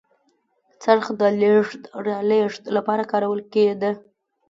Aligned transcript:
څرخ 0.83 1.05
د 1.19 1.21
لېږد 1.41 1.81
رالېږد 2.07 2.63
لپاره 2.77 3.03
کارول 3.11 3.41
کېده. 3.53 3.91